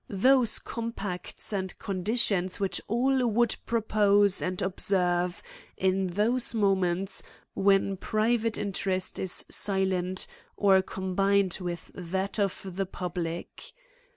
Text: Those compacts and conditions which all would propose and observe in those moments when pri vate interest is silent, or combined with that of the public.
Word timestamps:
Those 0.09 0.57
compacts 0.57 1.53
and 1.53 1.77
conditions 1.77 2.59
which 2.59 2.81
all 2.87 3.23
would 3.27 3.55
propose 3.67 4.41
and 4.41 4.59
observe 4.59 5.43
in 5.77 6.07
those 6.07 6.55
moments 6.55 7.21
when 7.53 7.97
pri 7.97 8.35
vate 8.35 8.57
interest 8.57 9.19
is 9.19 9.45
silent, 9.51 10.25
or 10.57 10.81
combined 10.81 11.59
with 11.61 11.91
that 11.93 12.39
of 12.39 12.65
the 12.77 12.87
public. 12.87 13.73